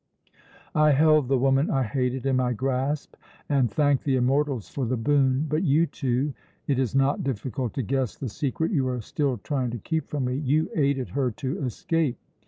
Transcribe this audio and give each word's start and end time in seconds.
I 0.73 0.93
held 0.93 1.27
the 1.27 1.37
woman 1.37 1.69
I 1.69 1.83
hated 1.83 2.25
in 2.25 2.37
my 2.37 2.53
grasp, 2.53 3.13
and 3.47 3.69
thanked 3.69 4.03
the 4.03 4.15
immortals 4.15 4.67
for 4.67 4.87
the 4.87 4.97
boon; 4.97 5.45
but 5.47 5.61
you 5.61 5.85
two 5.85 6.33
it 6.65 6.79
is 6.79 6.95
not 6.95 7.23
difficult 7.23 7.75
to 7.75 7.83
guess 7.83 8.15
the 8.15 8.27
secret 8.27 8.71
you 8.71 8.87
are 8.87 8.99
still 9.01 9.37
trying 9.37 9.69
to 9.69 9.77
keep 9.77 10.07
from 10.09 10.25
me 10.25 10.33
you 10.37 10.71
aided 10.75 11.09
her 11.09 11.29
to 11.33 11.59
escape. 11.63 12.17